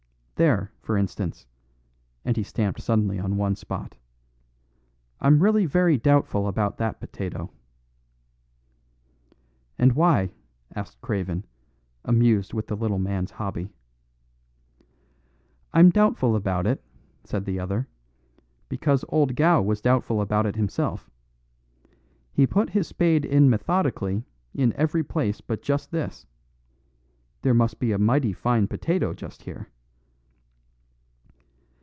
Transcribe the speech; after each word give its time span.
There, 0.43 0.71
for 0.81 0.97
instance," 0.97 1.45
and 2.25 2.35
he 2.35 2.41
stamped 2.41 2.81
suddenly 2.81 3.19
on 3.19 3.37
one 3.37 3.55
spot. 3.55 3.95
"I'm 5.19 5.43
really 5.43 5.67
very 5.67 5.99
doubtful 5.99 6.47
about 6.47 6.77
that 6.77 6.99
potato." 6.99 7.51
"And 9.77 9.93
why?" 9.93 10.31
asked 10.75 10.99
Craven, 10.99 11.45
amused 12.03 12.55
with 12.55 12.65
the 12.65 12.75
little 12.75 12.97
man's 12.97 13.29
hobby. 13.29 13.69
"I'm 15.73 15.91
doubtful 15.91 16.35
about 16.35 16.65
it," 16.65 16.81
said 17.23 17.45
the 17.45 17.59
other, 17.59 17.87
"because 18.67 19.05
old 19.09 19.35
Gow 19.35 19.61
was 19.61 19.79
doubtful 19.79 20.21
about 20.21 20.47
it 20.47 20.55
himself. 20.55 21.07
He 22.33 22.47
put 22.47 22.71
his 22.71 22.87
spade 22.87 23.25
in 23.25 23.47
methodically 23.47 24.23
in 24.55 24.73
every 24.73 25.03
place 25.03 25.39
but 25.39 25.61
just 25.61 25.91
this. 25.91 26.25
There 27.43 27.53
must 27.53 27.77
be 27.77 27.91
a 27.91 27.99
mighty 27.99 28.33
fine 28.33 28.67
potato 28.67 29.13
just 29.13 29.43
here." 29.43 29.69